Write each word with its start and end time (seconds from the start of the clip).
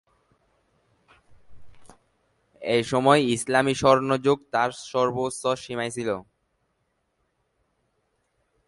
এসময় 2.61 3.21
ইসলামি 3.35 3.73
স্বর্ণযুগ 3.75 4.37
তার 4.51 4.69
সর্বোচ্চ 4.91 5.41
সীমায় 5.63 5.91
ছিল। 5.91 6.09